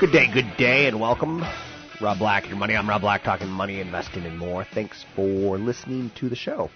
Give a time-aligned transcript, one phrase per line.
[0.00, 1.44] Good day, good day, and welcome.
[2.00, 2.74] Rob Black, your money.
[2.76, 4.64] I'm Rob Black, talking money, investing, and more.
[4.64, 6.68] Thanks for listening to the show.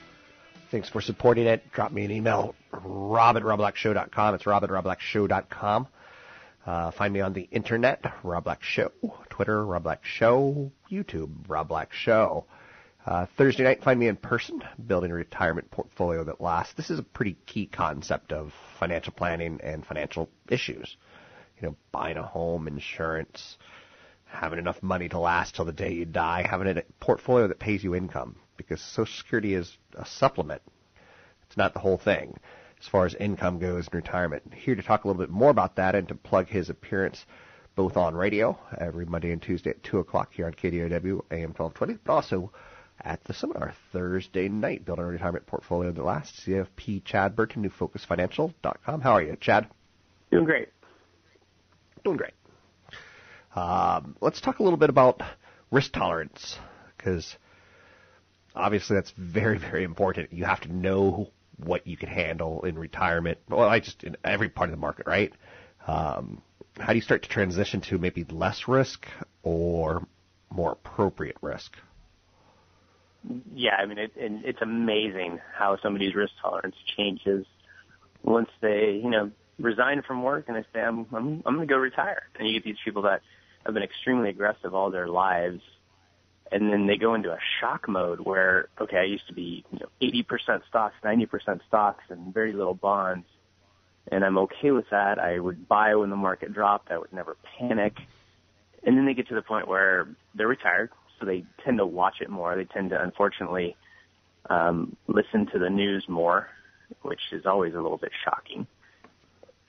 [0.70, 1.72] Thanks for supporting it.
[1.72, 4.36] Drop me an email, rob at robblackshow.com.
[4.36, 5.88] It's rob at robblackshow.com.
[6.64, 8.92] Uh, find me on the internet, Rob Black Show,
[9.30, 12.44] Twitter, Rob Black Show, YouTube, Rob Black Show.
[13.04, 16.74] Uh, Thursday night, find me in person, building a retirement portfolio that lasts.
[16.74, 20.96] This is a pretty key concept of financial planning and financial issues
[21.60, 23.56] you know, buying a home, insurance,
[24.26, 27.82] having enough money to last till the day you die, having a portfolio that pays
[27.82, 30.62] you income because Social Security is a supplement.
[31.46, 32.38] It's not the whole thing
[32.80, 34.54] as far as income goes in retirement.
[34.54, 37.24] Here to talk a little bit more about that and to plug his appearance
[37.74, 41.98] both on radio every Monday and Tuesday at 2 o'clock here on KDOW AM 1220,
[42.04, 42.52] but also
[43.00, 49.00] at the seminar Thursday night, Building a Retirement Portfolio That Lasts, CFP Chad Burton, NewFocusFinancial.com.
[49.00, 49.68] How are you, Chad?
[50.32, 50.68] Doing great.
[52.08, 52.32] Doing great.
[53.54, 55.20] Um, let's talk a little bit about
[55.70, 56.58] risk tolerance
[56.96, 57.36] because
[58.56, 60.32] obviously that's very, very important.
[60.32, 63.40] You have to know what you can handle in retirement.
[63.46, 65.34] Well, I just in every part of the market, right?
[65.86, 66.40] Um,
[66.78, 69.06] how do you start to transition to maybe less risk
[69.42, 70.06] or
[70.48, 71.76] more appropriate risk?
[73.54, 77.44] Yeah, I mean, it, it's amazing how somebody's risk tolerance changes
[78.22, 81.72] once they, you know, resign from work and they say, I'm, I'm, I'm going to
[81.72, 82.22] go retire.
[82.38, 83.22] And you get these people that
[83.64, 85.60] have been extremely aggressive all their lives.
[86.50, 89.80] And then they go into a shock mode where, okay, I used to be, you
[89.80, 93.26] know, 80% stocks, 90% stocks and very little bonds.
[94.10, 95.18] And I'm okay with that.
[95.18, 96.90] I would buy when the market dropped.
[96.90, 97.94] I would never panic.
[98.84, 100.90] And then they get to the point where they're retired.
[101.20, 102.56] So they tend to watch it more.
[102.56, 103.76] They tend to, unfortunately,
[104.48, 106.48] um, listen to the news more,
[107.02, 108.66] which is always a little bit shocking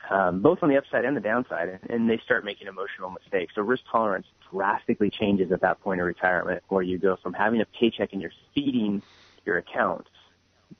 [0.09, 3.53] um, both on the upside and the downside, and they start making emotional mistakes.
[3.56, 7.62] So risk tolerance drastically changes at that point of retirement, where you go from having
[7.62, 9.02] a paycheck and you're feeding
[9.46, 10.09] your accounts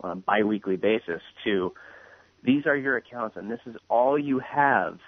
[0.02, 1.74] on a biweekly basis to
[2.44, 5.00] these are your accounts and this is all you have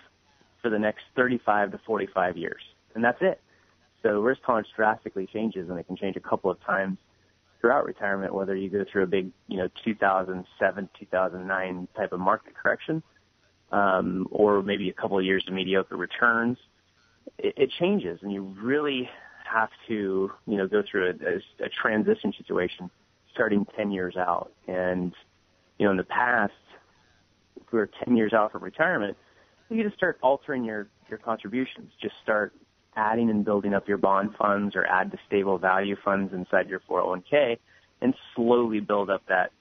[0.61, 2.61] for the next 35 to 45 years,
[2.93, 3.41] and that's it.
[4.03, 6.97] So risk tolerance drastically changes, and it can change a couple of times
[7.59, 12.53] throughout retirement, whether you go through a big, you know, 2007, 2009 type of market
[12.55, 13.03] correction
[13.71, 16.57] um, or maybe a couple of years of mediocre returns,
[17.37, 19.09] it, it changes, and you really
[19.51, 22.89] have to, you know, go through a, a, a transition situation
[23.33, 24.51] starting 10 years out.
[24.67, 25.13] And,
[25.77, 26.53] you know, in the past,
[27.55, 29.17] if we were 10 years out from retirement,
[29.69, 31.91] you just start altering your, your contributions.
[32.01, 32.53] Just start
[32.95, 36.81] adding and building up your bond funds or add the stable value funds inside your
[36.89, 37.57] 401k
[38.01, 39.51] and slowly build up that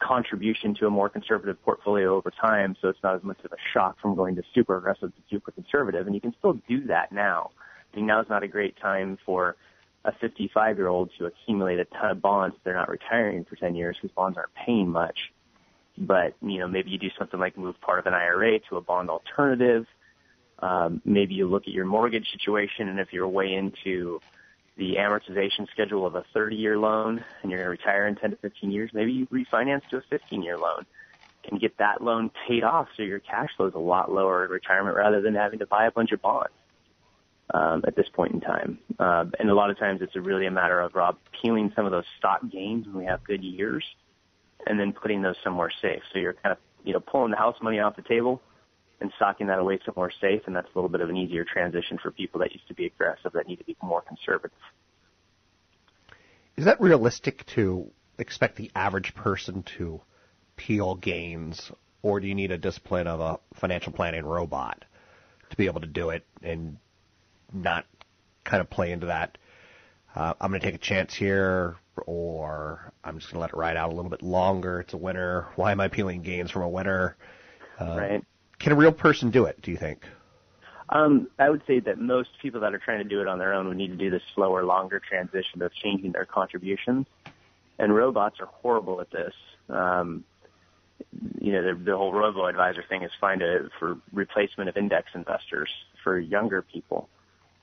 [0.00, 3.56] contribution to a more conservative portfolio over time, so it's not as much of a
[3.72, 6.06] shock from going to super aggressive to super conservative.
[6.06, 7.50] And you can still do that now.
[7.92, 9.56] I mean, now is not a great time for
[10.04, 12.56] a 55 year old to accumulate a ton of bonds.
[12.64, 15.18] They're not retiring for 10 years because bonds aren't paying much.
[15.96, 18.80] But, you know, maybe you do something like move part of an IRA to a
[18.80, 19.84] bond alternative.
[20.60, 24.20] Um, maybe you look at your mortgage situation and if you're way into
[24.78, 28.30] the amortization schedule of a 30 year loan and you're going to retire in 10
[28.30, 30.86] to 15 years, maybe you refinance to a 15 year loan.
[31.50, 34.50] and get that loan paid off so your cash flow is a lot lower in
[34.50, 36.52] retirement rather than having to buy a bunch of bonds
[37.52, 38.78] um, at this point in time.
[38.98, 41.90] Uh, and a lot of times it's really a matter of Rob peeling some of
[41.90, 43.84] those stock gains when we have good years
[44.66, 46.02] and then putting those somewhere safe.
[46.12, 48.40] So you're kind of, you know, pulling the house money off the table
[49.00, 50.42] and stocking that away somewhere safe.
[50.46, 52.86] And that's a little bit of an easier transition for people that used to be
[52.86, 54.58] aggressive that need to be more conservative.
[56.56, 60.00] Is that realistic to expect the average person to
[60.56, 61.70] peel gains,
[62.02, 64.84] or do you need a discipline of a financial planning robot
[65.50, 66.78] to be able to do it and
[67.52, 67.86] not
[68.44, 69.38] kind of play into that?
[70.16, 73.56] Uh, I'm going to take a chance here, or I'm just going to let it
[73.56, 74.80] ride out a little bit longer.
[74.80, 75.46] It's a winner.
[75.54, 77.16] Why am I peeling gains from a winner?
[77.80, 78.24] Uh, right.
[78.58, 79.60] Can a real person do it?
[79.62, 80.04] Do you think?
[80.90, 83.52] Um, I would say that most people that are trying to do it on their
[83.52, 87.06] own would need to do this slower, longer transition of changing their contributions.
[87.78, 89.34] And robots are horrible at this.
[89.68, 90.24] Um,
[91.40, 95.10] you know, the, the whole robo advisor thing is fine a for replacement of index
[95.14, 95.70] investors
[96.02, 97.08] for younger people.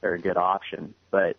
[0.01, 1.35] They're a good option, but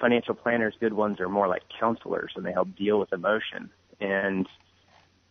[0.00, 3.70] financial planners, good ones, are more like counselors, and they help deal with emotion
[4.00, 4.48] and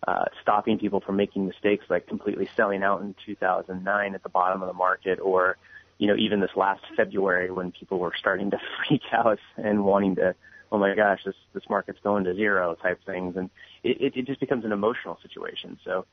[0.07, 4.61] uh, stopping people from making mistakes like completely selling out in 2009 at the bottom
[4.61, 5.57] of the market, or
[5.97, 10.15] you know, even this last February when people were starting to freak out and wanting
[10.15, 10.35] to
[10.71, 13.49] oh my gosh, this this market's going to zero type things, and
[13.83, 15.79] it, it, just becomes an emotional situation.
[15.85, 16.05] So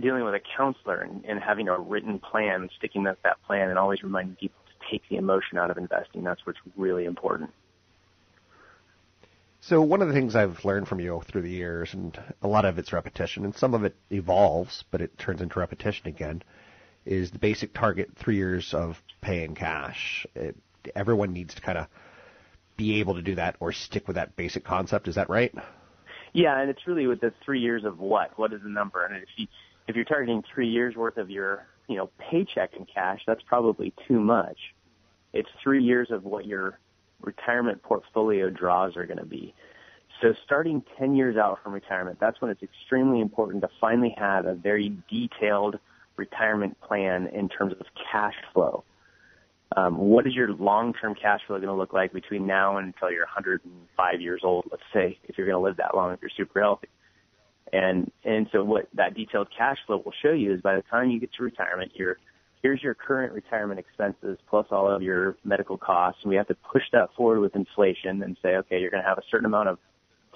[0.00, 3.68] dealing with a counselor and, and having a written plan, and sticking with that plan,
[3.68, 6.24] and always reminding people to take the emotion out of investing.
[6.24, 7.50] That's what's really important.
[9.64, 12.64] So one of the things I've learned from you through the years, and a lot
[12.64, 16.42] of it's repetition, and some of it evolves, but it turns into repetition again,
[17.06, 20.26] is the basic target three years of pay in cash.
[20.34, 20.56] It,
[20.96, 21.86] everyone needs to kind of
[22.76, 25.06] be able to do that or stick with that basic concept.
[25.06, 25.54] Is that right?
[26.32, 28.36] Yeah, and it's really with the three years of what?
[28.36, 29.04] What is the number?
[29.04, 29.46] And if you
[29.86, 33.94] if you're targeting three years worth of your you know paycheck in cash, that's probably
[34.08, 34.58] too much.
[35.32, 36.80] It's three years of what your
[37.22, 39.54] retirement portfolio draws are going to be.
[40.20, 44.46] So starting 10 years out from retirement, that's when it's extremely important to finally have
[44.46, 45.78] a very detailed
[46.16, 48.84] retirement plan in terms of cash flow
[49.76, 53.10] um, what is your long-term cash flow going to look like between now and until
[53.10, 56.30] you're 105 years old, let's say, if you're going to live that long, if you're
[56.36, 56.88] super healthy.
[57.72, 61.10] And, and so what that detailed cash flow will show you is by the time
[61.10, 62.18] you get to retirement, your,
[62.62, 66.20] here's your current retirement expenses plus all of your medical costs.
[66.22, 69.08] And we have to push that forward with inflation and say, okay, you're going to
[69.08, 69.78] have a certain amount of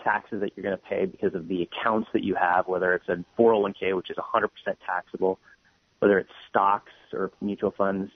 [0.02, 3.08] taxes that you're going to pay because of the accounts that you have, whether it's
[3.08, 4.49] a 401k, which is 100%
[4.84, 5.38] taxable,
[6.00, 8.11] whether it's stocks or mutual funds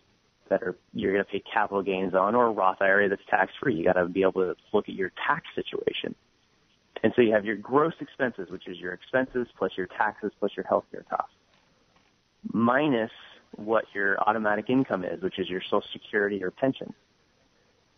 [0.50, 3.52] that are you're going to pay capital gains on, or a Roth IRA that's tax
[3.62, 3.76] free.
[3.76, 6.14] You got to be able to look at your tax situation.
[7.02, 10.50] And so you have your gross expenses, which is your expenses plus your taxes plus
[10.56, 11.32] your healthcare costs,
[12.52, 13.12] minus
[13.56, 16.92] what your automatic income is, which is your Social Security or pension.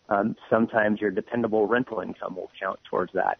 [0.08, 3.38] Um, sometimes your dependable rental income will count towards that.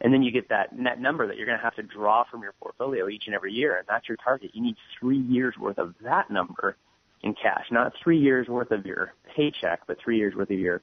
[0.00, 2.42] And then you get that net number that you're going to have to draw from
[2.42, 4.50] your portfolio each and every year, and that's your target.
[4.52, 6.76] You need three years worth of that number
[7.22, 10.82] in cash, not three years worth of your paycheck, but three years worth of your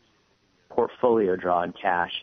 [0.69, 2.13] portfolio draw in cash.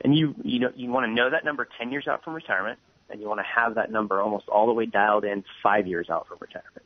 [0.00, 2.80] And you, you know, you want to know that number 10 years out from retirement,
[3.08, 6.10] and you want to have that number almost all the way dialed in five years
[6.10, 6.84] out from retirement.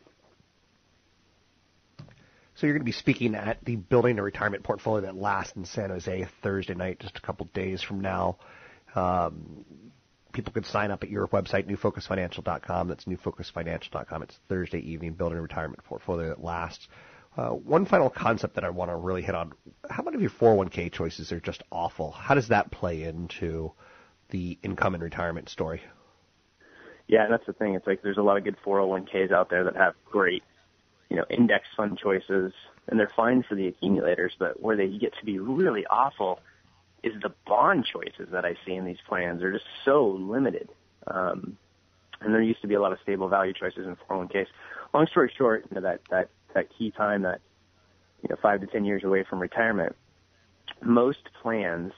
[2.54, 5.64] So you're going to be speaking at the Building a Retirement Portfolio that lasts in
[5.64, 8.38] San Jose Thursday night, just a couple days from now.
[8.94, 9.64] Um,
[10.32, 12.88] people could sign up at your website, newfocusfinancial.com.
[12.88, 14.22] That's newfocusfinancial.com.
[14.22, 16.86] It's Thursday evening, building a retirement portfolio that lasts.
[17.36, 19.52] Uh, one final concept that I want to really hit on.
[19.90, 22.12] How many of your 401k choices are just awful?
[22.12, 23.72] How does that play into
[24.30, 25.82] the income and retirement story?
[27.08, 27.74] Yeah, that's the thing.
[27.74, 30.44] It's like there's a lot of good 401ks out there that have great,
[31.14, 32.52] you know, index fund choices,
[32.88, 36.40] and they're fine for the accumulators, but where they get to be really awful–
[37.04, 40.70] is the bond choices that I see in these plans are just so limited.
[41.06, 41.58] Um,
[42.20, 44.46] and there used to be a lot of stable value choices in 401ks.
[44.94, 47.40] Long story short, you know, that, that, that key time that,
[48.22, 49.94] you know, five to 10 years away from retirement,
[50.82, 51.92] most plans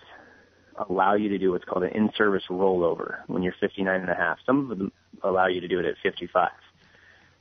[0.89, 4.39] allow you to do what's called an in-service rollover when you're 59 and a half.
[4.45, 4.93] Some of them
[5.23, 6.51] allow you to do it at 55.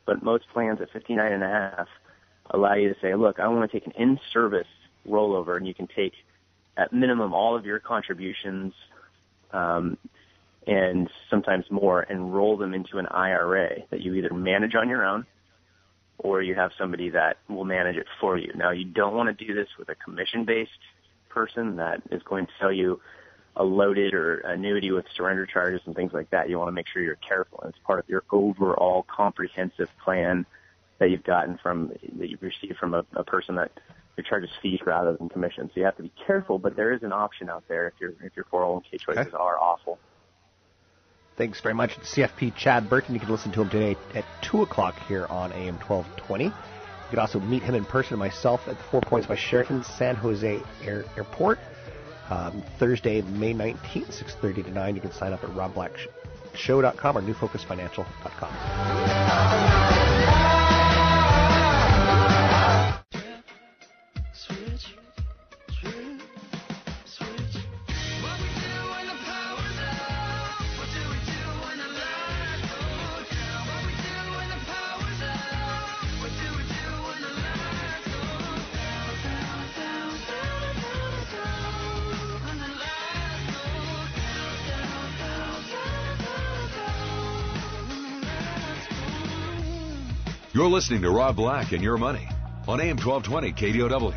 [0.05, 1.88] But most plans at 59 and a half
[2.50, 4.67] allow you to say, look, I want to take an in-service
[5.07, 6.13] rollover and you can take
[6.77, 8.74] at minimum all of your contributions
[9.51, 9.97] um,
[10.67, 15.05] and sometimes more and roll them into an IRA that you either manage on your
[15.05, 15.25] own
[16.17, 18.51] or you have somebody that will manage it for you.
[18.55, 20.71] Now, you don't want to do this with a commission-based
[21.29, 23.01] person that is going to tell you,
[23.57, 26.50] a loaded or annuity with surrender charges and things like that.
[26.50, 30.45] You want to make sure you're careful, and it's part of your overall comprehensive plan
[31.00, 33.71] that you've gotten from that you've received from a, a person that
[34.17, 35.71] your charges fees rather than commissions.
[35.74, 38.13] So you have to be careful, but there is an option out there if your
[38.21, 39.38] if your 401k choices okay.
[39.38, 40.00] are awful.
[41.38, 43.13] Thanks very much, CFP Chad Burton.
[43.13, 46.45] You can listen to him today at 2 o'clock here on AM 1220.
[46.45, 46.51] You
[47.09, 50.62] can also meet him in person myself at the Four Points by Sheraton San Jose
[50.81, 51.59] Air, Airport.
[52.29, 54.96] Um, Thursday, May 19th, 6.30 to 9.
[54.96, 60.04] You can sign up at robblackshow.com or newfocusfinancial.com.
[90.75, 92.27] listening to Rob Black and Your Money
[92.67, 94.13] on AM 1220 KDOW.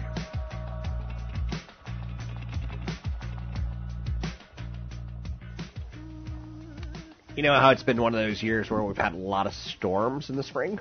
[7.36, 9.52] You know how it's been one of those years where we've had a lot of
[9.54, 10.80] storms in the spring?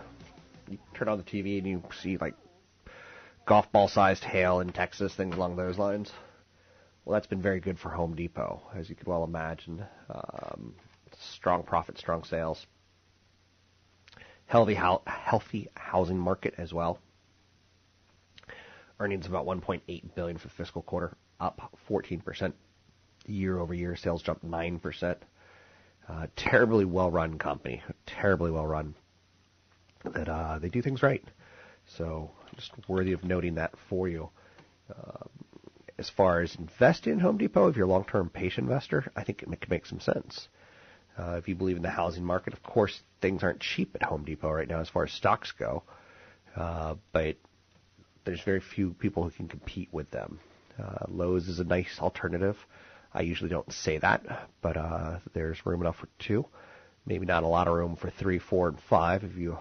[0.67, 2.33] You turn on the TV and you see like
[3.45, 6.11] golf ball sized hail in Texas, things along those lines.
[7.05, 9.85] Well, that's been very good for Home Depot, as you could well imagine.
[10.09, 10.73] Um,
[11.35, 12.65] strong profit, strong sales
[14.47, 16.99] healthy healthy housing market as well.
[18.99, 22.53] Earnings about 1.8 billion for the fiscal quarter, up 14%
[23.27, 23.95] year over year.
[23.95, 25.17] Sales jumped 9%.
[26.09, 28.95] Uh, terribly well run company, terribly well run.
[30.05, 31.23] That uh, they do things right.
[31.97, 34.29] So just worthy of noting that for you.
[34.89, 35.25] Uh,
[35.97, 39.41] as far as investing in Home Depot, if you're a long-term patient investor, I think
[39.41, 40.47] it can make some sense.
[41.17, 44.23] Uh, if you believe in the housing market, of course, things aren't cheap at Home
[44.23, 45.83] Depot right now as far as stocks go,
[46.55, 47.37] uh, but
[48.23, 50.39] there's very few people who can compete with them.
[50.77, 52.57] Uh, Lowe's is a nice alternative.
[53.13, 56.45] I usually don't say that, but uh, there's room enough for two.
[57.05, 59.57] Maybe not a lot of room for three, four, and five if you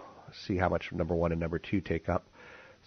[0.46, 2.26] see how much number one and number two take up.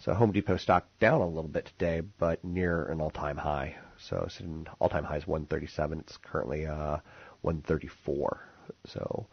[0.04, 3.76] So Home Depot stock down a little bit today, but near an all-time high.
[3.98, 6.00] So it's an all-time high is 137.
[6.00, 6.98] It's currently uh,
[7.42, 8.49] 134.
[8.86, 9.26] So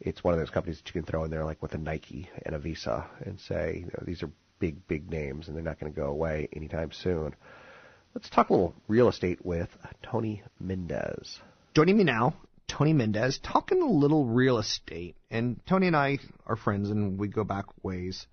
[0.00, 2.28] it's one of those companies that you can throw in there like with a Nike
[2.44, 5.80] and a Visa and say, you know, these are big, big names and they're not
[5.80, 7.34] going to go away anytime soon.
[8.14, 9.68] Let's talk a little real estate with
[10.02, 11.38] Tony Mendez.
[11.74, 12.34] Joining me now,
[12.66, 15.16] Tony Mendez, talking a little real estate.
[15.30, 18.26] And Tony and I are friends and we go back ways.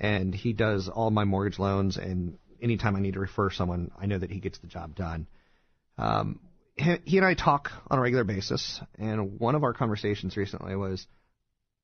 [0.00, 4.06] And he does all my mortgage loans and anytime I need to refer someone, I
[4.06, 5.26] know that he gets the job done.
[5.96, 6.40] Um,
[6.78, 11.06] he and I talk on a regular basis, and one of our conversations recently was,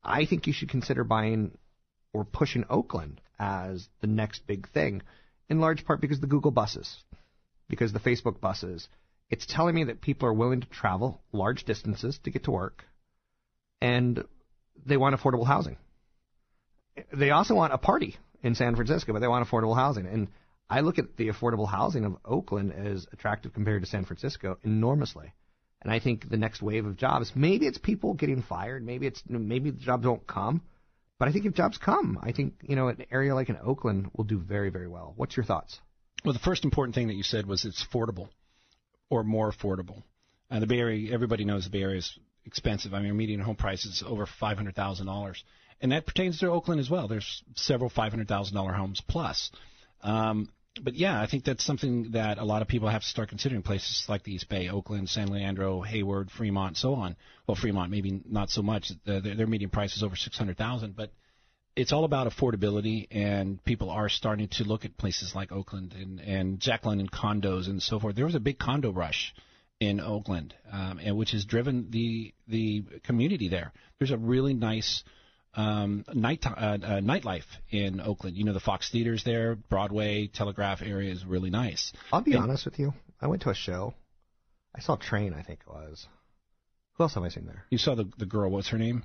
[0.02, 1.56] I think you should consider buying
[2.12, 5.02] or pushing Oakland as the next big thing,
[5.48, 6.96] in large part because the Google buses,
[7.68, 8.88] because the Facebook buses.
[9.30, 12.84] It's telling me that people are willing to travel large distances to get to work,
[13.80, 14.24] and
[14.86, 15.76] they want affordable housing.
[17.12, 20.06] They also want a party in San Francisco, but they want affordable housing.
[20.06, 20.28] And
[20.68, 25.32] I look at the affordable housing of Oakland as attractive compared to San Francisco enormously.
[25.82, 29.22] And I think the next wave of jobs, maybe it's people getting fired, maybe it's
[29.28, 30.62] maybe the jobs don't come,
[31.18, 34.10] but I think if jobs come, I think you know an area like in Oakland
[34.14, 35.12] will do very very well.
[35.16, 35.78] What's your thoughts?
[36.24, 38.28] Well, the first important thing that you said was it's affordable,
[39.10, 40.02] or more affordable.
[40.50, 42.94] And the Bay Area, everybody knows the Bay Area is expensive.
[42.94, 45.44] I mean, median home price is over five hundred thousand dollars,
[45.80, 47.08] and that pertains to Oakland as well.
[47.08, 49.50] There's several five hundred thousand dollar homes plus.
[50.04, 50.48] Um,
[50.82, 53.62] but yeah, I think that's something that a lot of people have to start considering.
[53.62, 57.16] Places like the East Bay, Oakland, San Leandro, Hayward, Fremont, so on.
[57.46, 58.92] Well, Fremont maybe not so much.
[59.04, 61.12] their, their median price is over six hundred thousand, but
[61.76, 66.20] it's all about affordability, and people are starting to look at places like Oakland and
[66.20, 68.16] and Jack London condos and so forth.
[68.16, 69.34] There was a big condo rush
[69.80, 73.72] in Oakland, um, and which has driven the the community there.
[73.98, 75.04] There's a really nice
[75.56, 78.36] um, night uh, uh, nightlife in Oakland.
[78.36, 81.92] You know, the Fox Theaters there, Broadway, Telegraph area is really nice.
[82.12, 82.92] I'll be and, honest with you.
[83.20, 83.94] I went to a show.
[84.74, 86.06] I saw Train, I think it was.
[86.94, 87.64] Who else have I seen there?
[87.70, 88.50] You saw the the girl.
[88.50, 89.04] What's her name?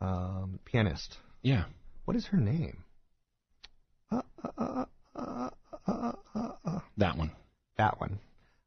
[0.00, 1.16] Um, pianist.
[1.42, 1.64] Yeah.
[2.04, 2.84] What is her name?
[4.10, 4.22] Uh,
[4.58, 4.84] uh,
[6.96, 7.32] that one.
[7.76, 8.18] That one.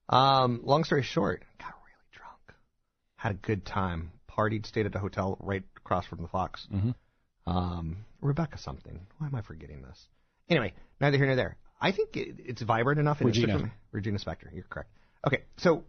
[0.09, 2.59] Um, long story short, got really drunk.
[3.15, 4.11] Had a good time.
[4.29, 6.67] Partied, stayed at a hotel right across from the Fox.
[6.73, 6.91] Mm-hmm.
[7.45, 8.99] Um, Rebecca something.
[9.17, 10.07] Why am I forgetting this?
[10.49, 11.57] Anyway, neither here nor there.
[11.79, 13.19] I think it, it's vibrant enough.
[13.21, 13.71] Regina.
[13.91, 14.53] Regina Spektor.
[14.53, 14.89] You're correct.
[15.27, 15.83] Okay, so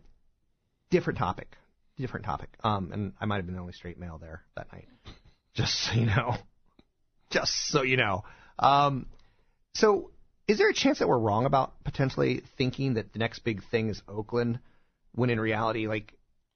[0.91, 1.57] different topic.
[1.97, 2.49] Different topic.
[2.65, 4.89] Um, and I might have been the only straight male there that night.
[5.55, 6.37] Just so you know.
[7.31, 8.25] Just so you know.
[8.59, 9.07] Um,
[9.75, 10.11] so,
[10.47, 13.89] is there a chance that we're wrong about potentially thinking that the next big thing
[13.89, 14.59] is Oakland,
[15.15, 16.13] when in reality, like,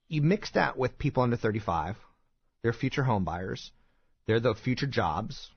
[0.09, 1.95] you mix that with people under 35,
[2.61, 3.71] they're future home buyers,
[4.29, 5.49] they're the future jobs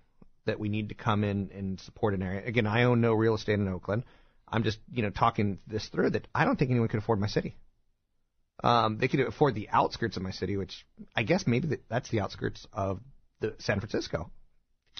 [0.46, 2.42] that we need to come in and support an area.
[2.46, 4.04] Again, I own no real estate in Oakland.
[4.48, 7.26] I'm just, you know, talking this through that I don't think anyone can afford my
[7.26, 7.54] city.
[8.64, 12.20] Um, they could afford the outskirts of my city, which I guess maybe that's the
[12.20, 13.00] outskirts of
[13.40, 14.30] the San Francisco,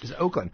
[0.03, 0.51] is Oakland.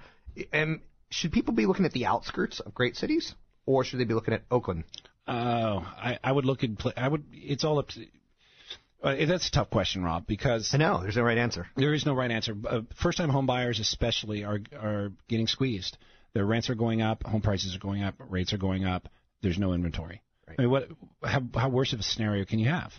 [0.53, 3.35] And should people be looking at the outskirts of great cities,
[3.65, 4.85] or should they be looking at Oakland?
[5.27, 6.69] Oh, I, I would look at.
[6.95, 7.25] I would.
[7.33, 8.05] It's all up to.
[9.01, 11.67] Uh, that's a tough question, Rob, because I know there's no right answer.
[11.77, 12.53] There is no right answer.
[12.67, 15.97] Uh, first-time home buyers, especially, are are getting squeezed.
[16.33, 19.07] Their rents are going up, home prices are going up, rates are going up.
[19.41, 20.21] There's no inventory.
[20.47, 20.55] Right.
[20.59, 20.89] I mean, what?
[21.23, 22.91] How, how worse of a scenario can you have?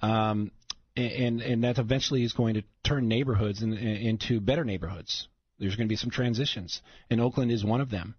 [0.00, 0.52] Um,
[0.96, 5.28] and and that eventually is going to turn neighborhoods in, in, into better neighborhoods.
[5.58, 8.14] There's going to be some transitions, and Oakland is one of them,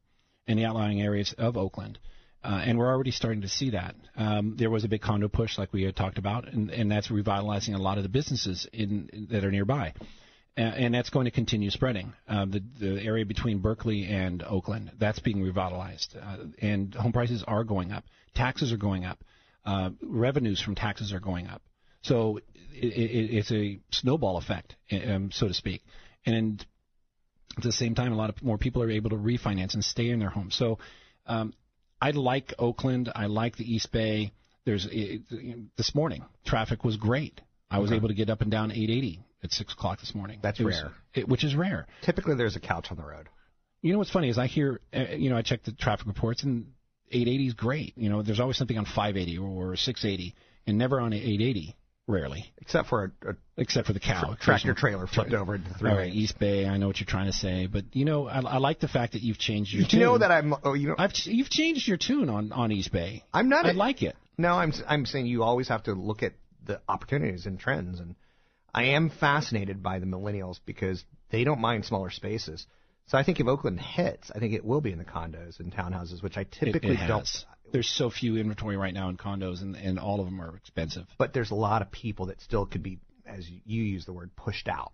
[0.47, 1.99] in the outlying areas of Oakland.
[2.43, 3.95] Uh, and we're already starting to see that.
[4.17, 7.09] Um, there was a big condo push, like we had talked about, and, and that's
[7.09, 9.93] revitalizing a lot of the businesses in, in that are nearby,
[10.57, 12.13] and, and that's going to continue spreading.
[12.27, 17.45] Uh, the the area between Berkeley and Oakland, that's being revitalized, uh, and home prices
[17.47, 18.03] are going up,
[18.35, 19.23] taxes are going up,
[19.65, 21.61] uh, revenues from taxes are going up.
[22.01, 22.39] So
[22.73, 25.81] it, it, it's a snowball effect, um, so to speak,
[26.25, 26.65] and
[27.55, 30.09] at the same time, a lot of more people are able to refinance and stay
[30.09, 30.55] in their homes.
[30.55, 30.79] So
[31.25, 31.53] um,
[32.03, 33.09] I like Oakland.
[33.15, 34.33] I like the East Bay.
[34.65, 35.21] There's it,
[35.77, 37.39] this morning traffic was great.
[37.71, 37.95] I was okay.
[37.95, 40.39] able to get up and down 880 at six o'clock this morning.
[40.43, 41.87] That's it rare, was, which is rare.
[42.01, 43.29] Typically, there's a couch on the road.
[43.81, 46.43] You know what's funny is I hear, uh, you know, I check the traffic reports
[46.43, 46.73] and
[47.09, 47.93] 880 is great.
[47.95, 50.35] You know, there's always something on 580 or 680,
[50.67, 51.73] and never on 880
[52.07, 52.51] rarely.
[52.57, 55.89] Except for a, a except for the cow tractor trailer flipped over into three.
[55.89, 56.65] All right, East Bay.
[56.65, 59.13] I know what you're trying to say, but you know, I, I like the fact
[59.13, 59.83] that you've changed your.
[59.83, 59.99] You tune.
[59.99, 60.55] know that I'm.
[60.63, 63.23] Oh, you know, I've you've changed your tune on on East Bay.
[63.33, 63.65] I'm not.
[63.65, 64.15] I a, like it.
[64.37, 66.33] No, I'm I'm saying you always have to look at
[66.65, 68.15] the opportunities and trends, and
[68.73, 72.65] I am fascinated by the millennials because they don't mind smaller spaces.
[73.07, 75.73] So I think if Oakland hits, I think it will be in the condos and
[75.73, 77.27] townhouses, which I typically it, it don't
[77.73, 81.05] there's so few inventory right now in condos, and, and all of them are expensive.
[81.17, 84.29] But there's a lot of people that still could be, as you use the word,
[84.35, 84.93] pushed out.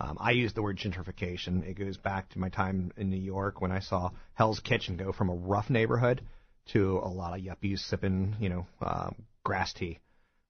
[0.00, 1.66] Um, I use the word gentrification.
[1.66, 5.12] It goes back to my time in New York when I saw Hell's Kitchen go
[5.12, 6.22] from a rough neighborhood
[6.72, 9.98] to a lot of yuppies sipping, you know, um, grass tea.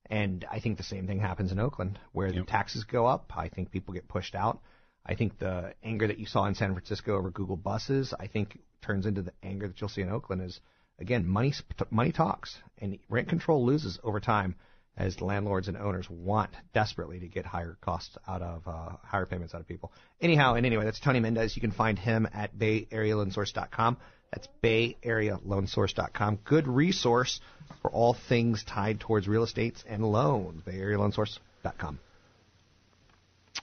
[0.08, 2.46] And I think the same thing happens in Oakland, where yep.
[2.46, 3.32] the taxes go up.
[3.36, 4.60] I think people get pushed out.
[5.04, 8.60] I think the anger that you saw in San Francisco over Google buses, I think
[8.82, 10.60] turns into the anger that you'll see in Oakland is
[10.98, 11.52] Again, money
[11.90, 14.54] money talks, and rent control loses over time
[14.96, 19.54] as landlords and owners want desperately to get higher costs out of uh, higher payments
[19.54, 19.92] out of people.
[20.20, 21.54] Anyhow, and anyway, that's Tony Mendez.
[21.54, 23.98] You can find him at BayAreaLoanSource.com.
[24.32, 26.38] That's BayAreaLoanSource.com.
[26.44, 27.40] Good resource
[27.82, 30.62] for all things tied towards real estates and loans.
[30.62, 31.98] BayAreaLoanSource.com.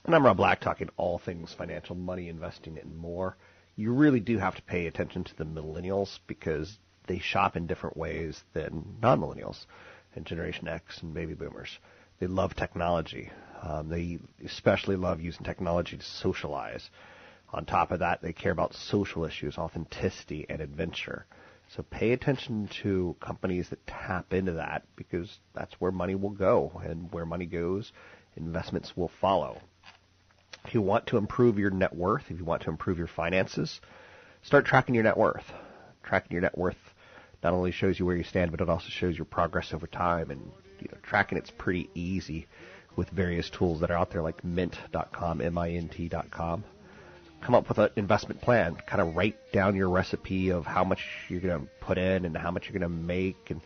[0.06, 3.38] And I'm Rob Black, talking all things financial, money, investing, and more.
[3.76, 7.98] You really do have to pay attention to the millennials because they shop in different
[7.98, 9.66] ways than non-millennials
[10.16, 11.78] and Generation X and baby boomers.
[12.20, 13.32] They love technology.
[13.62, 16.90] Um, they especially love using technology to socialize.
[17.52, 21.26] On top of that, they care about social issues, authenticity, and adventure.
[21.76, 26.82] So pay attention to companies that tap into that because that's where money will go.
[26.84, 27.92] And where money goes,
[28.36, 29.62] investments will follow.
[30.66, 33.82] If you want to improve your net worth, if you want to improve your finances,
[34.44, 35.46] start tracking your net worth.
[36.04, 36.78] Tracking your net worth
[37.44, 40.32] not only shows you where you stand, but it also shows your progress over time.
[40.32, 42.48] And you know, tracking it's pretty easy
[42.96, 46.64] with various tools that are out there like Mint.com, M-I-N-T.com.
[47.42, 48.76] Come up with an investment plan.
[48.88, 52.38] Kind of write down your recipe of how much you're going to put in and
[52.38, 53.62] how much you're going to make and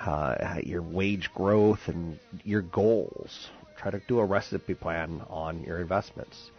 [0.00, 3.48] uh, your wage growth and your goals.
[3.76, 6.50] Try to do a recipe plan on your investments.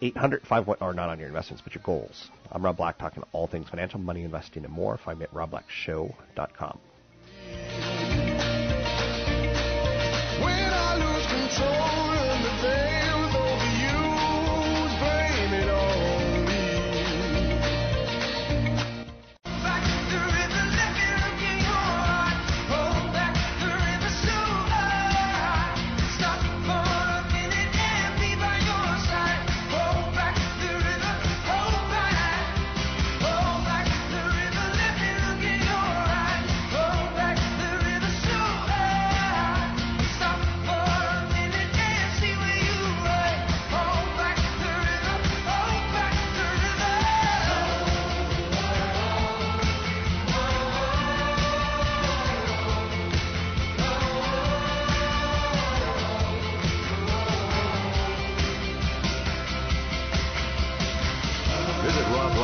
[0.00, 2.30] 800 5 or not on your investments, but your goals.
[2.50, 4.96] I'm Rob Black, talking all things financial, money, investing, and more.
[4.96, 6.78] Find me at robblackshow.com.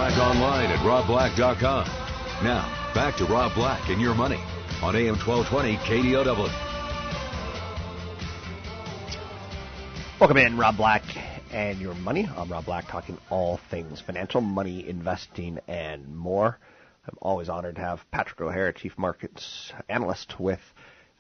[0.05, 1.87] Black online at robblack.com.
[2.45, 4.39] Now, back to Rob Black and your money
[4.83, 6.51] on AM 1220 KDOW.
[10.21, 11.03] Welcome in, Rob Black
[11.55, 12.29] and your money.
[12.37, 16.59] I'm Rob Black, talking all things financial, money, investing, and more.
[17.09, 20.61] I'm always honored to have Patrick O'Hare, Chief Markets Analyst with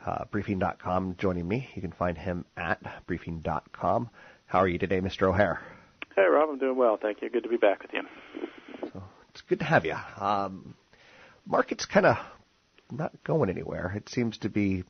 [0.05, 1.71] uh, Briefing.com, joining me.
[1.75, 4.11] You can find him at Briefing.com.
[4.45, 5.23] How are you today, Mr.
[5.29, 5.63] O'Hare?
[6.15, 6.51] Hey, Rob.
[6.51, 6.99] I'm doing well.
[7.01, 7.31] Thank you.
[7.31, 8.03] Good to be back with you.
[9.35, 9.97] It's good to have you.
[10.17, 10.75] Um,
[11.45, 12.17] market's kind of
[12.93, 13.93] not going anywhere.
[13.97, 14.85] It seems to be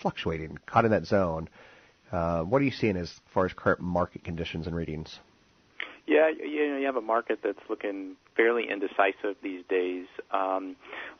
[0.00, 1.50] fluctuating, caught in that zone.
[2.10, 5.18] Uh, what are you seeing as far as current market conditions and readings?
[6.06, 10.76] Yeah, you know, you have a market that's looking fairly indecisive these days, um,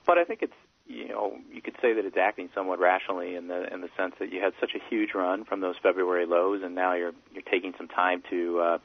[0.07, 0.55] but I think it's
[0.90, 4.14] you know you could say that it's acting somewhat rationally in the in the sense
[4.18, 7.42] that you had such a huge run from those February lows, and now you're you're
[7.42, 8.79] taking some time to uh,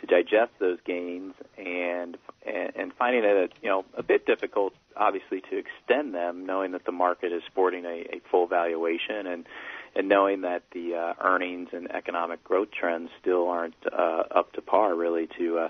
[0.00, 5.42] to digest those gains and and, and finding it you know a bit difficult, obviously,
[5.50, 9.46] to extend them, knowing that the market is sporting a, a full valuation and
[9.94, 14.62] and knowing that the uh, earnings and economic growth trends still aren't uh, up to
[14.62, 15.68] par, really, to uh,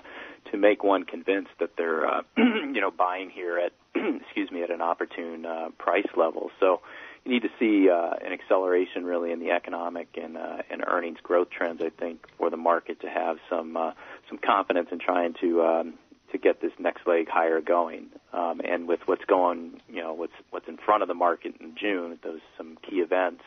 [0.51, 3.73] to make one convinced that they're uh, you know buying here at
[4.21, 6.51] excuse me at an opportune uh, price level.
[6.59, 6.81] So
[7.25, 11.19] you need to see uh, an acceleration really in the economic and uh, and earnings
[11.21, 11.81] growth trends.
[11.83, 13.91] I think for the market to have some uh,
[14.29, 15.93] some confidence in trying to um,
[16.31, 18.07] to get this next leg higher going.
[18.33, 21.75] Um, and with what's going, you know, what's what's in front of the market in
[21.79, 23.43] June, those some key events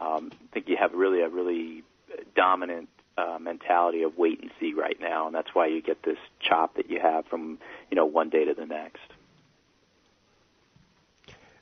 [0.00, 1.82] um, I think you have really a really
[2.34, 6.18] dominant uh, mentality of wait and see right now, and that's why you get this
[6.40, 7.58] chop that you have from
[7.90, 9.02] you know one day to the next.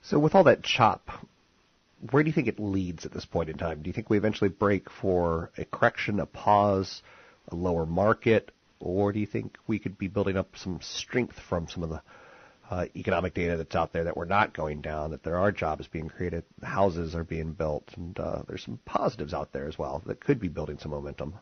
[0.02, 1.10] So with all that chop,
[2.10, 3.82] where do you think it leads at this point in time?
[3.82, 7.02] Do you think we eventually break for a correction, a pause,
[7.48, 11.68] a lower market, or do you think we could be building up some strength from
[11.68, 12.02] some of the
[12.72, 15.86] uh, economic data that's out there that we're not going down, that there are jobs
[15.88, 20.02] being created, houses are being built, and uh, there's some positives out there as well
[20.06, 21.34] that could be building some momentum.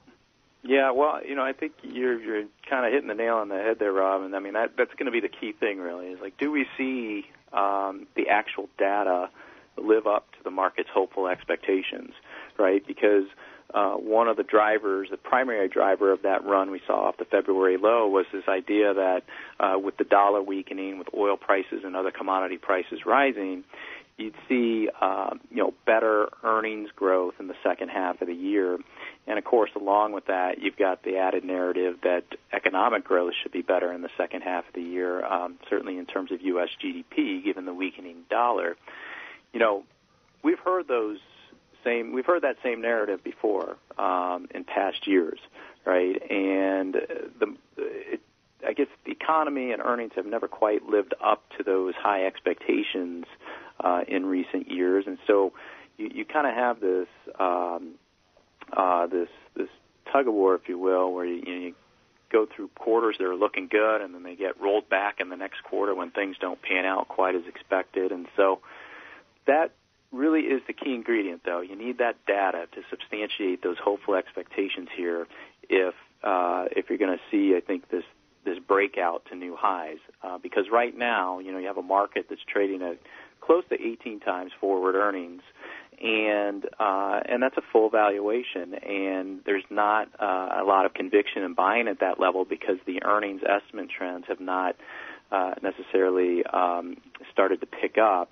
[0.65, 3.59] Yeah, well, you know, I think you're you're kind of hitting the nail on the
[3.59, 4.23] head there, Rob.
[4.23, 6.09] And I mean, that that's going to be the key thing, really.
[6.09, 9.31] Is like, do we see um, the actual data
[9.79, 12.13] live up to the market's hopeful expectations,
[12.59, 12.85] right?
[12.85, 13.25] Because
[13.75, 17.25] uh, one of the drivers, the primary driver of that run we saw off the
[17.25, 19.23] February low was this idea that
[19.59, 23.65] uh, with the dollar weakening, with oil prices and other commodity prices rising,
[24.21, 28.79] you'd see uh, you know better earnings growth in the second half of the year.
[29.27, 33.53] And of course, along with that, you've got the added narrative that economic growth should
[33.53, 36.69] be better in the second half of the year, um, certainly in terms of U.S.
[36.83, 38.77] GDP, given the weakening dollar.
[39.53, 39.85] You know,
[40.43, 41.19] we've heard those
[41.85, 45.39] same we've heard that same narrative before um, in past years,
[45.85, 46.21] right?
[46.31, 48.21] And the it,
[48.67, 53.25] I guess the economy and earnings have never quite lived up to those high expectations
[53.83, 55.53] uh, in recent years, and so
[55.97, 57.95] you, you kind of have this um,
[58.77, 59.69] uh, this this
[60.13, 61.75] tug of war, if you will, where you, you, know, you
[62.31, 65.37] go through quarters that are looking good, and then they get rolled back in the
[65.37, 68.61] next quarter when things don't pan out quite as expected, and so
[69.47, 69.73] that
[70.13, 71.61] really is the key ingredient, though.
[71.61, 75.27] You need that data to substantiate those hopeful expectations here.
[75.69, 78.05] If uh, if you're going to see, I think this
[78.45, 82.27] this breakout to new highs, uh, because right now, you know, you have a market
[82.29, 82.99] that's trading at
[83.41, 85.43] close to 18 times forward earnings,
[86.01, 88.75] and uh, and that's a full valuation.
[88.75, 93.03] And there's not uh, a lot of conviction in buying at that level because the
[93.05, 94.77] earnings estimate trends have not
[95.31, 96.97] uh, necessarily um,
[97.33, 98.31] started to pick up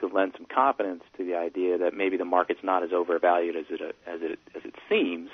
[0.00, 3.66] to lend some confidence to the idea that maybe the market's not as overvalued as
[3.70, 5.30] it as it as it seems,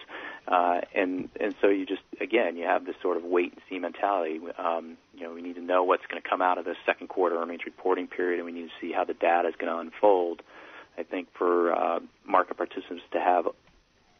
[0.49, 3.79] uh, and and so you just again you have this sort of wait and see
[3.79, 4.41] mentality.
[4.59, 7.09] Um, you know, we need to know what's going to come out of this second
[7.09, 9.79] quarter earnings reporting period, and we need to see how the data is going to
[9.79, 10.43] unfold.
[10.99, 13.47] I think for uh, market participants to have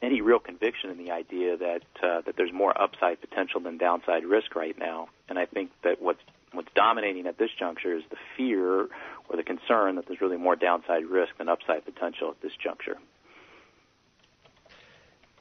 [0.03, 4.25] any real conviction in the idea that uh, that there's more upside potential than downside
[4.25, 6.21] risk right now, and I think that what's
[6.53, 8.89] what's dominating at this juncture is the fear
[9.29, 12.97] or the concern that there's really more downside risk than upside potential at this juncture.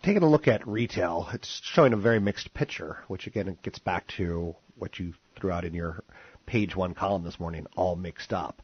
[0.03, 3.79] Taking a look at retail, it's showing a very mixed picture, which again it gets
[3.79, 6.03] back to what you threw out in your
[6.45, 8.61] page one column this morning, all mixed up.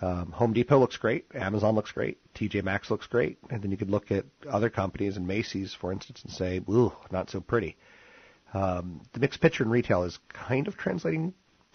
[0.00, 3.76] Um, Home Depot looks great, Amazon looks great, TJ Maxx looks great, and then you
[3.76, 7.76] could look at other companies and Macy's, for instance, and say, "Ooh, not so pretty."
[8.52, 11.34] Um, the mixed picture in retail is kind of translating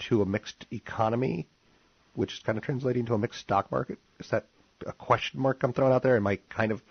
[0.09, 1.47] to a mixed economy,
[2.13, 3.99] which is kind of translating to a mixed stock market?
[4.19, 4.45] Is that
[4.85, 6.15] a question mark I'm throwing out there?
[6.15, 6.81] Am I kind of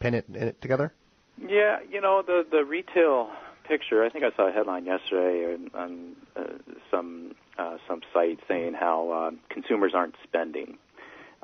[0.00, 0.92] pin it in it together?
[1.40, 3.30] Yeah, you know the the retail
[3.68, 6.42] picture, I think I saw a headline yesterday on, on uh,
[6.90, 10.78] some uh, some site saying how uh, consumers aren't spending,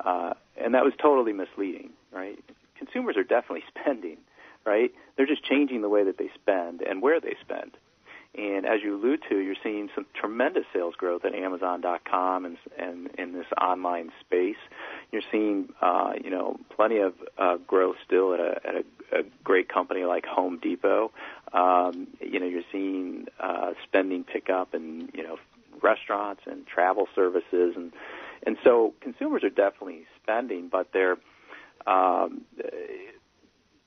[0.03, 1.91] uh, and that was totally misleading.
[2.11, 2.39] Right?
[2.77, 4.17] Consumers are definitely spending.
[4.65, 4.91] Right?
[5.15, 7.77] They're just changing the way that they spend and where they spend.
[8.37, 13.09] And as you allude to, you're seeing some tremendous sales growth at Amazon.com and, and
[13.17, 14.57] in this online space.
[15.11, 19.23] You're seeing, uh, you know, plenty of uh, growth still at a, at a, a
[19.43, 21.11] great company like Home Depot.
[21.53, 25.37] Um, you know, you're seeing uh, spending pick up in, you know,
[25.81, 27.93] restaurants and travel services, and
[28.45, 31.17] and so consumers are definitely spending, but they're
[31.87, 32.41] um,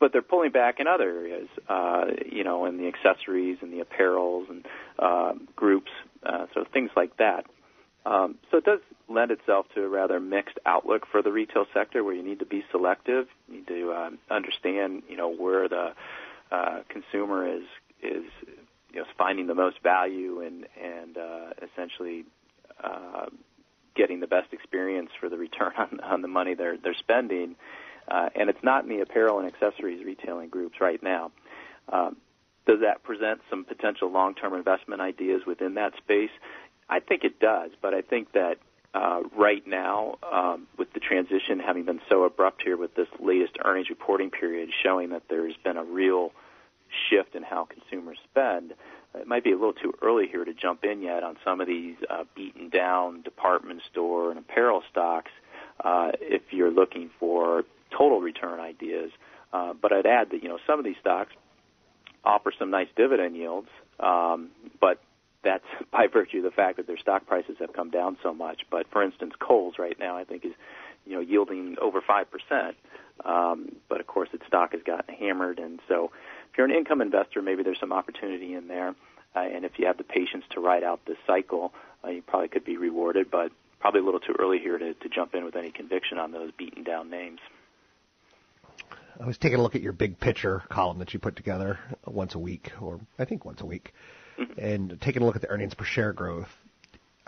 [0.01, 3.85] but they're pulling back in other areas, uh, you know, in the accessories and the
[3.85, 4.67] apparels and
[4.99, 5.91] uh, groups,
[6.25, 7.45] uh, so things like that.
[8.07, 12.05] Um, so it does lend itself to a rather mixed outlook for the retail sector,
[12.05, 15.93] where you need to be selective, you need to um, understand, you know, where the
[16.51, 17.65] uh, consumer is
[18.03, 18.25] is
[18.93, 22.25] you know finding the most value and and uh, essentially
[22.83, 23.27] uh,
[23.95, 27.57] getting the best experience for the return on, on the money they're they're spending
[28.11, 31.31] and it's not in the apparel and accessories retailing groups right now.
[31.93, 32.17] Um,
[32.67, 36.31] does that present some potential long-term investment ideas within that space?
[36.89, 38.59] I think it does, but I think that
[38.95, 43.53] uh, right now, um, with the transition having been so abrupt here with this latest
[43.65, 46.33] earnings reporting period showing that there's been a real
[47.11, 48.73] shift in how consumers spend,
[49.15, 51.67] it might be a little too early here to jump in yet on some of
[51.67, 55.31] these uh, beaten down department store and apparel stocks
[55.85, 59.11] uh, if you're looking for total return ideas.
[59.53, 61.33] Uh, but I'd add that you know some of these stocks
[62.25, 63.69] offer some nice dividend yields,
[64.01, 65.01] um, but
[65.43, 68.63] that's by virtue of the fact that their stock prices have come down so much.
[68.71, 70.53] But for instance, Kohl's right now I think is
[71.07, 72.77] you know yielding over five percent.
[73.25, 76.13] Um, but of course, its stock has gotten hammered, and so
[76.51, 78.95] if you're an income investor, maybe there's some opportunity in there.
[79.35, 81.73] Uh, and if you have the patience to ride out this cycle,
[82.05, 83.31] uh, you probably could be rewarded.
[83.31, 86.33] But probably a little too early here to, to jump in with any conviction on
[86.33, 87.41] those beaten down names.
[89.21, 92.35] I was taking a look at your big picture column that you put together once
[92.35, 93.93] a week, or I think once a week,
[94.39, 94.59] mm-hmm.
[94.59, 96.49] and taking a look at the earnings per share growth.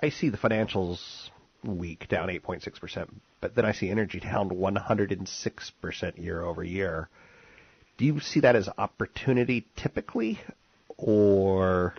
[0.00, 1.30] I see the financials
[1.64, 3.08] week down 8.6%,
[3.40, 7.08] but then I see energy down 106% year over year.
[7.98, 10.40] Do you see that as opportunity typically,
[10.96, 11.94] or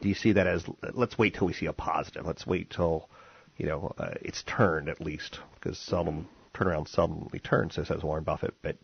[0.00, 2.26] do you see that as let's wait till we see a positive?
[2.26, 3.08] Let's wait till
[3.56, 8.24] you know uh, it's turned at least because seldom turnaround seldomly turns, so says Warren
[8.24, 8.54] Buffett.
[8.62, 8.76] But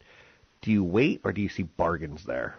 [0.63, 2.57] do you wait or do you see bargains there?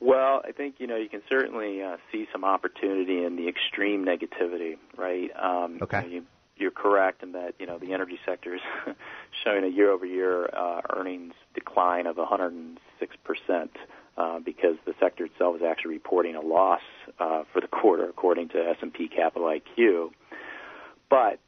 [0.00, 4.04] Well, I think you know you can certainly uh, see some opportunity in the extreme
[4.04, 5.30] negativity, right?
[5.36, 6.06] Um, okay.
[6.08, 6.24] You,
[6.58, 8.60] you're correct in that you know the energy sector is
[9.44, 13.70] showing a year-over-year uh, earnings decline of 106 percent.
[14.18, 16.80] Uh, because the sector itself is actually reporting a loss
[17.18, 20.08] uh, for the quarter, according to S&P Capital IQ.
[21.10, 21.38] But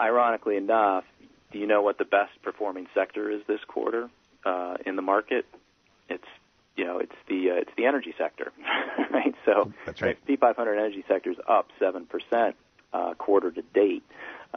[0.00, 1.04] ironically enough,
[1.52, 4.10] do you know what the best performing sector is this quarter?
[4.44, 5.46] Uh, in the market,
[6.08, 6.26] it's
[6.76, 8.52] you know it's the uh, it's the energy sector,
[9.10, 9.34] right?
[9.44, 10.18] So that's right.
[10.26, 12.56] The 500 energy sector is up seven percent
[12.92, 14.04] uh, quarter to date.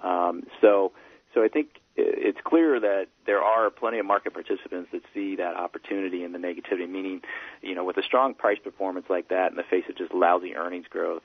[0.02, 0.92] Um, so
[1.34, 5.56] so I think it's clear that there are plenty of market participants that see that
[5.56, 6.90] opportunity in the negativity.
[6.90, 7.22] Meaning,
[7.62, 10.56] you know, with a strong price performance like that in the face of just lousy
[10.56, 11.24] earnings growth,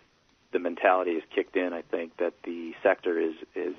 [0.53, 1.72] the mentality is kicked in.
[1.72, 3.75] I think that the sector is is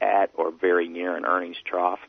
[0.00, 2.00] at or very near an earnings trough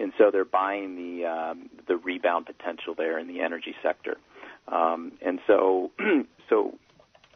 [0.00, 4.16] and so they're buying the um, the rebound potential there in the energy sector.
[4.68, 5.90] Um, and so,
[6.48, 6.78] so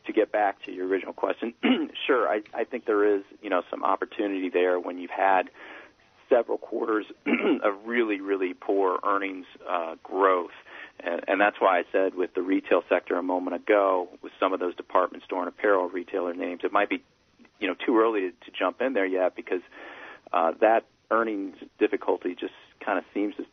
[0.07, 1.55] to get back to your original question,
[2.07, 5.51] sure, I, I think there is you know some opportunity there when you've had
[6.31, 10.53] several quarters of really really poor earnings uh, growth.
[11.01, 14.53] And, and that's why I said with the retail sector a moment ago, with some
[14.53, 17.03] of those department store and apparel retailer names, it might be,
[17.59, 19.61] you know, too early to, to jump in there yet because
[20.33, 23.45] uh, that earnings difficulty just kind of seems to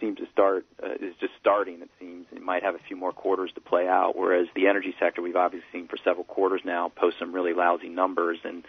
[0.00, 1.82] seems to start uh, is just starting.
[1.82, 4.12] It seems it might have a few more quarters to play out.
[4.16, 7.88] Whereas the energy sector, we've obviously seen for several quarters now post some really lousy
[7.88, 8.64] numbers, and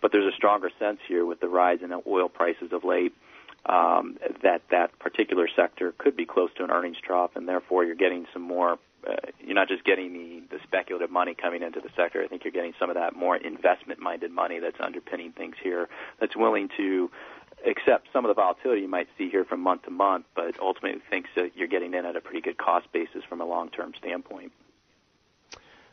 [0.00, 3.12] but there's a stronger sense here with the rise in oil prices of late
[3.66, 7.96] um, that that particular sector could be close to an earnings trough, and therefore you're
[8.06, 8.78] getting some more.
[9.08, 12.20] Uh, you're not just getting the, the speculative money coming into the sector.
[12.22, 15.88] I think you're getting some of that more investment-minded money that's underpinning things here.
[16.18, 17.08] That's willing to
[17.66, 21.00] accept some of the volatility you might see here from month to month, but ultimately
[21.10, 24.52] thinks that you're getting in at a pretty good cost basis from a long-term standpoint.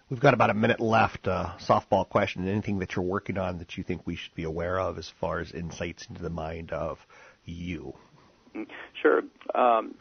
[0.09, 1.27] We've got about a minute left.
[1.27, 2.47] Uh, softball question.
[2.47, 5.39] Anything that you're working on that you think we should be aware of as far
[5.39, 7.05] as insights into the mind of
[7.43, 7.95] you?
[8.55, 8.67] Mm,
[9.01, 9.23] sure.
[9.55, 9.95] Um,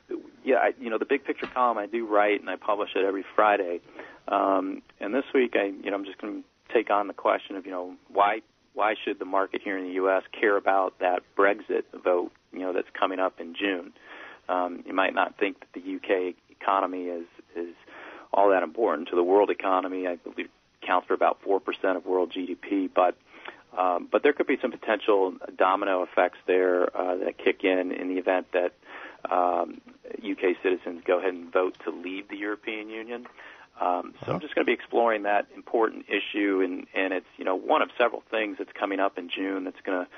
[0.45, 3.05] yeah, I, you know, the big picture column I do write and I publish it
[3.05, 3.81] every Friday.
[4.29, 7.57] Um, and this week, I you know I'm just going to take on the question
[7.57, 8.41] of you know why
[8.75, 10.23] why should the market here in the U.S.
[10.39, 13.93] care about that Brexit vote you know that's coming up in June?
[14.49, 17.75] Um, you might not think that the UK economy is is
[18.33, 20.07] all that important to the world economy.
[20.07, 20.51] I believe it
[20.87, 23.17] counts for about four percent of world GDP, but
[23.77, 28.09] um, but there could be some potential domino effects there uh, that kick in in
[28.09, 28.73] the event that
[29.31, 29.81] um,
[30.19, 33.27] UK citizens go ahead and vote to leave the European Union.
[33.81, 37.45] Um, so I'm just going to be exploring that important issue, and, and it's you
[37.45, 40.11] know one of several things that's coming up in June that's going to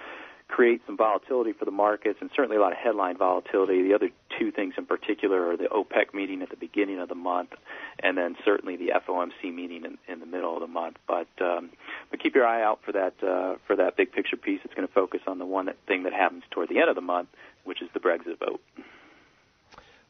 [0.49, 3.83] create some volatility for the markets and certainly a lot of headline volatility.
[3.83, 7.17] The other two things in particular are the OPEC meeting at the beginning of the
[7.17, 7.51] month,
[7.99, 10.99] and then certainly the FOMC meeting in, in the middle of the month.
[11.09, 11.71] But um,
[12.11, 14.61] but keep your eye out for that uh, for that big picture piece.
[14.65, 16.95] It's going to focus on the one that, thing that happens toward the end of
[16.95, 17.29] the month,
[17.65, 18.61] which is the Brexit vote.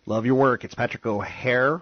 [0.04, 0.64] Love your work.
[0.64, 1.80] It's Patrick O'Hare.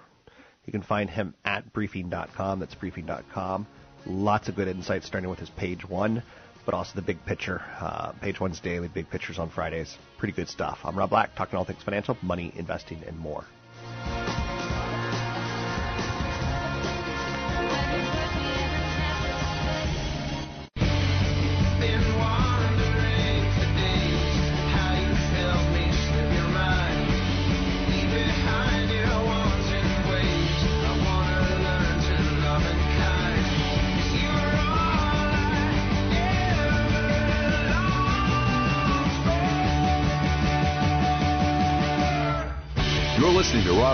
[0.66, 2.61] You can find him at briefing.com.
[2.61, 3.66] That's briefing.com.
[4.07, 6.22] Lots of good insights starting with his page one
[6.64, 7.62] but also the big picture.
[7.81, 9.96] Uh, page one's daily, big pictures on Fridays.
[10.18, 10.79] Pretty good stuff.
[10.85, 13.44] I'm Rob Black, talking all things financial, money, investing, and more.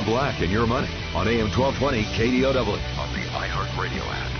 [0.00, 4.30] Rob Black and Your Money on AM 1220 KDOW on the iHeartRadio app.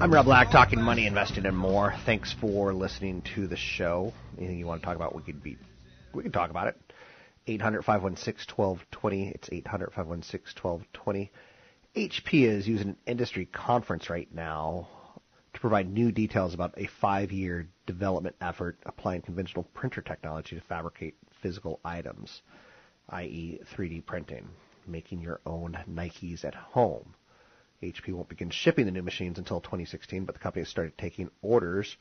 [0.00, 1.94] I'm Rob Black, talking money, investing, and more.
[2.04, 4.12] Thanks for listening to the show.
[4.38, 5.56] Anything you want to talk about, we could be,
[6.12, 6.76] we can talk about it.
[7.46, 9.28] 800 516 1220.
[9.36, 11.30] It's 800 516 1220.
[11.96, 14.88] HP is using an industry conference right now
[15.52, 21.14] to provide new details about a five-year development effort applying conventional printer technology to fabricate
[21.42, 22.40] physical items,
[23.10, 23.60] i.e.
[23.76, 24.48] 3D printing,
[24.86, 27.14] making your own Nikes at home.
[27.82, 31.30] HP won't begin shipping the new machines until 2016, but the company has started taking
[31.42, 31.98] orders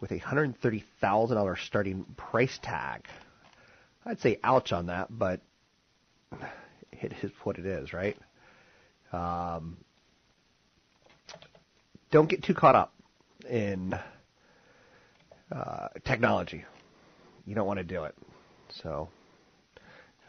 [0.00, 3.06] with a $130,000 starting price tag.
[4.04, 5.40] I'd say ouch on that, but
[6.92, 8.16] it is what it is, right?
[9.12, 9.76] Um,
[12.10, 12.94] don't get too caught up
[13.48, 13.98] in
[15.50, 16.64] uh, technology.
[17.46, 18.14] You don't want to do it.
[18.82, 19.08] So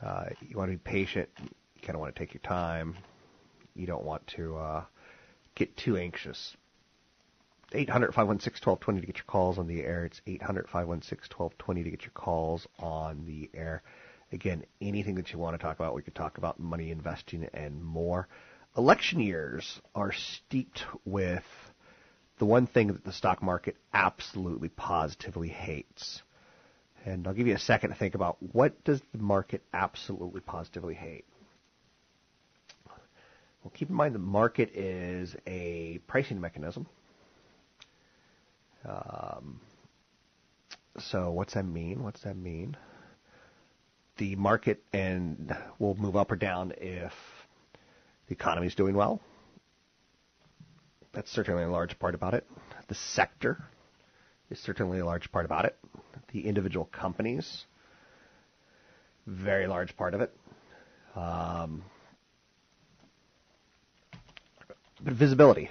[0.04, 1.30] uh, you want to be patient.
[1.40, 2.96] You kind of want to take your time.
[3.76, 4.84] You don't want to uh,
[5.56, 6.56] get too anxious.
[7.74, 10.06] 800 516 1220 to get your calls on the air.
[10.06, 13.82] It's 800 516 1220 to get your calls on the air.
[14.32, 17.84] Again, anything that you want to talk about, we could talk about money investing and
[17.84, 18.28] more
[18.78, 21.44] election years are steeped with
[22.40, 26.22] the one thing that the stock market absolutely positively hates.
[27.06, 30.96] And I'll give you a second to think about what does the market absolutely positively
[30.96, 31.26] hate?
[33.64, 36.88] Well, keep in mind the market is a pricing mechanism.
[38.86, 39.62] Um,
[41.00, 42.04] so what's that mean?
[42.04, 42.76] What's that mean?
[44.18, 47.14] The market and will move up or down if
[48.28, 49.22] the economy is doing well.
[51.14, 52.46] That's certainly a large part about it.
[52.88, 53.64] The sector
[54.50, 55.78] is certainly a large part about it.
[56.32, 57.66] The individual companies,
[59.28, 60.36] very large part of it.
[61.16, 61.84] Um,
[65.04, 65.70] but visibility.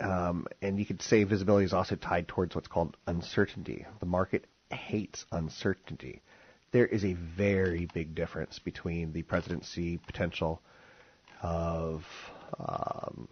[0.00, 3.86] Um, and you could say visibility is also tied towards what's called uncertainty.
[4.00, 6.22] The market hates uncertainty.
[6.72, 10.60] There is a very big difference between the presidency potential
[11.44, 12.02] of
[12.58, 13.28] um,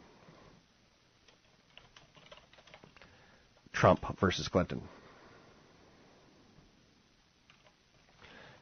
[3.72, 4.82] Trump versus Clinton.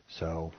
[0.08, 0.52] So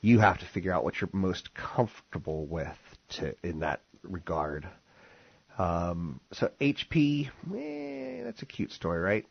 [0.00, 2.76] you have to figure out what you're most comfortable with
[3.10, 4.66] to, in that regard.
[5.56, 9.26] Um, so HP, eh, that's a cute story, right?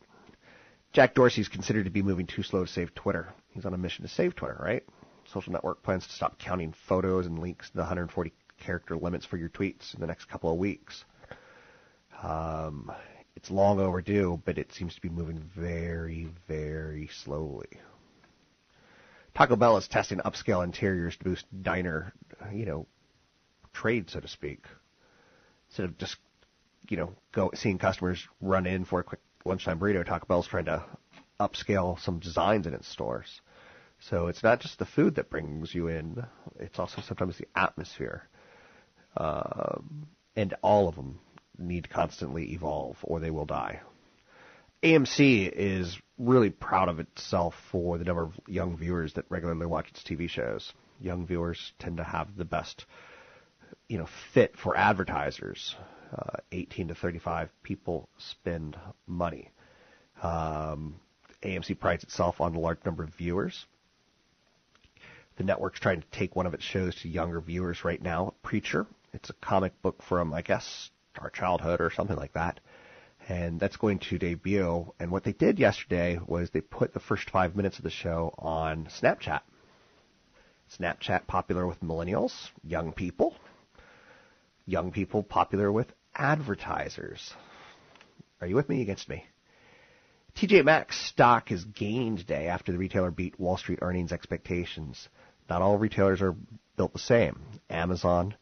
[0.92, 3.28] Jack Dorsey is considered to be moving too slow to save Twitter.
[3.50, 4.84] He's on a mission to save Twitter, right?
[5.32, 9.36] Social network plans to stop counting photos and links to the 140 character limits for
[9.36, 11.04] your tweets in the next couple of weeks.
[12.22, 12.92] Um,
[13.36, 17.68] it's long overdue, but it seems to be moving very, very slowly.
[19.34, 22.12] Taco Bell is testing upscale interiors to boost diner,
[22.52, 22.86] you know,
[23.72, 24.64] trade, so to speak.
[25.68, 26.16] Instead of just,
[26.88, 30.66] you know, go seeing customers run in for a quick lunchtime burrito, Taco Bell's trying
[30.66, 30.84] to
[31.38, 33.40] upscale some designs in its stores.
[34.08, 36.24] So it's not just the food that brings you in;
[36.58, 38.28] it's also sometimes the atmosphere.
[39.16, 41.18] Um, and all of them
[41.58, 43.80] need constantly evolve, or they will die.
[44.82, 49.88] AMC is really proud of itself for the number of young viewers that regularly watch
[49.90, 50.72] its TV shows.
[51.00, 52.86] Young viewers tend to have the best,
[53.88, 55.76] you know, fit for advertisers.
[56.16, 58.76] Uh, 18 to 35 people spend
[59.06, 59.50] money.
[60.22, 60.96] Um,
[61.42, 63.66] AMC prides itself on the large number of viewers.
[65.40, 68.86] The network's trying to take one of its shows to younger viewers right now, Preacher.
[69.14, 72.60] It's a comic book from, I guess, our childhood or something like that.
[73.26, 74.92] And that's going to debut.
[75.00, 78.34] And what they did yesterday was they put the first five minutes of the show
[78.36, 79.40] on Snapchat.
[80.78, 83.34] Snapchat popular with millennials, young people.
[84.66, 87.32] Young people popular with advertisers.
[88.42, 89.24] Are you with me against me?
[90.36, 95.08] TJ Maxx stock has gained today after the retailer beat Wall Street earnings expectations.
[95.50, 96.36] Not all retailers are
[96.76, 97.40] built the same.
[97.68, 98.36] Amazon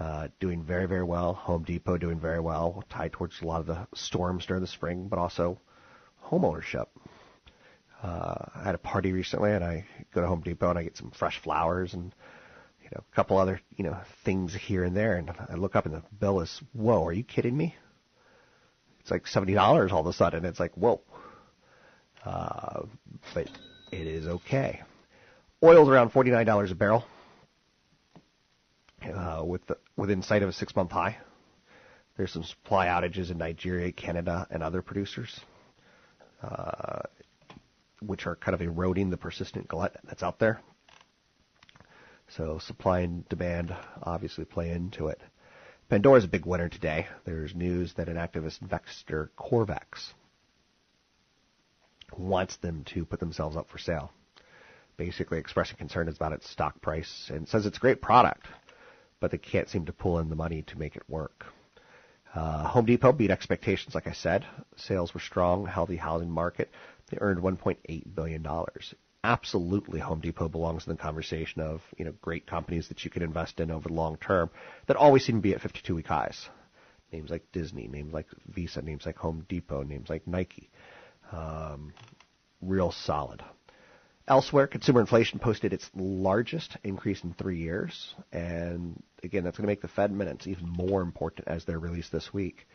[0.00, 1.34] uh, doing very, very well.
[1.34, 5.08] Home Depot doing very well, tied towards a lot of the storms during the spring,
[5.08, 5.60] but also
[6.16, 6.88] home ownership.
[8.02, 9.84] Uh, I had a party recently, and I
[10.14, 12.14] go to Home Depot and I get some fresh flowers and
[12.82, 15.84] you know a couple other you know things here and there, and I look up
[15.84, 17.74] and the bill is whoa, are you kidding me?
[19.00, 20.46] It's like seventy dollars all of a sudden.
[20.46, 21.02] It's like whoa,
[22.24, 22.82] uh,
[23.34, 23.50] but
[23.90, 24.82] it is okay.
[25.62, 27.04] Oil's around $49 a barrel,
[29.02, 31.18] uh, with the, within sight of a six-month high.
[32.16, 35.40] There's some supply outages in Nigeria, Canada, and other producers,
[36.42, 37.00] uh,
[38.00, 40.60] which are kind of eroding the persistent glut that's out there.
[42.36, 45.20] So supply and demand obviously play into it.
[45.88, 47.08] Pandora's a big winner today.
[47.24, 50.12] There's news that an activist investor, Corvex,
[52.16, 54.12] wants them to put themselves up for sale
[54.98, 58.46] basically expressing concerns about its stock price and says it's a great product,
[59.20, 61.46] but they can't seem to pull in the money to make it work.
[62.34, 64.44] Uh, Home Depot beat expectations, like I said.
[64.76, 66.70] Sales were strong, healthy housing market.
[67.10, 68.94] They earned 1.8 billion dollars.
[69.24, 73.22] Absolutely, Home Depot belongs in the conversation of you know great companies that you can
[73.22, 74.50] invest in over the long term
[74.86, 76.48] that always seem to be at 52-week highs.
[77.12, 80.70] Names like Disney, names like Visa, names like Home Depot, names like Nike.
[81.32, 81.94] Um,
[82.60, 83.42] real solid.
[84.28, 88.14] Elsewhere, consumer inflation posted its largest increase in three years.
[88.30, 92.12] And again, that's going to make the Fed minutes even more important as they're released
[92.12, 92.68] this week.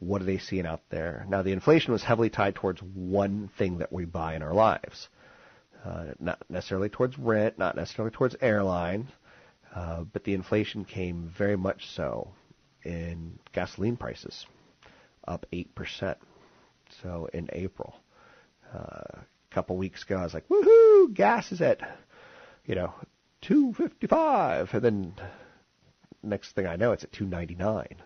[0.00, 1.24] What are they seeing out there?
[1.28, 5.08] Now, the inflation was heavily tied towards one thing that we buy in our lives.
[5.84, 9.08] Uh, not necessarily towards rent, not necessarily towards airlines,
[9.76, 12.32] uh, but the inflation came very much so
[12.82, 14.44] in gasoline prices,
[15.28, 16.16] up 8%.
[17.00, 17.94] So in April.
[18.74, 20.16] Uh, a couple weeks ago.
[20.16, 21.80] I was like, woohoo, gas is at,
[22.64, 22.92] you know,
[23.42, 24.74] 255.
[24.74, 25.14] And then
[26.22, 27.96] next thing I know, it's at 299.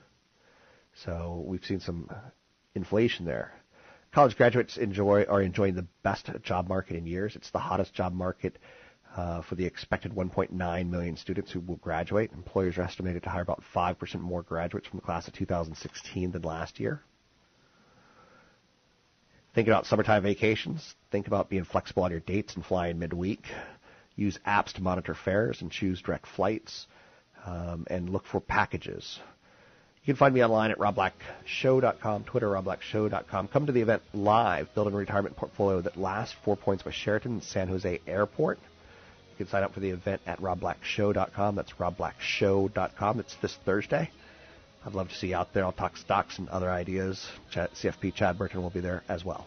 [1.05, 2.11] So we've seen some
[2.75, 3.53] inflation there.
[4.13, 7.37] College graduates enjoy are enjoying the best job market in years.
[7.37, 8.59] It's the hottest job market
[9.17, 12.33] uh, for the expected 1.9 million students who will graduate.
[12.33, 16.43] Employers are estimated to hire about 5% more graduates from the class of 2016 than
[16.43, 17.03] last year.
[19.55, 20.95] Think about summertime vacations.
[21.11, 23.45] Think about being flexible on your dates and flying midweek.
[24.17, 26.87] Use apps to monitor fares and choose direct flights.
[27.45, 29.19] Um, and look for packages.
[30.03, 33.49] You can find me online at robblackshow.com, Twitter, robblackshow.com.
[33.49, 36.35] Come to the event live, building a retirement portfolio that lasts.
[36.45, 38.59] Four points by Sheraton San Jose Airport.
[38.59, 41.55] You can sign up for the event at robblackshow.com.
[41.55, 43.21] That's robblackshow.com.
[43.21, 44.11] It's this Thursday.
[44.85, 45.65] I'd love to see you out there.
[45.65, 47.27] I'll talk stocks and other ideas.
[47.53, 49.47] CFP Chad Burton will be there as well.